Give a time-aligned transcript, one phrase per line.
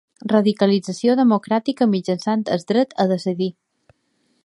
[0.31, 3.53] Radicalització democràtica mitjançant el dret a decidir.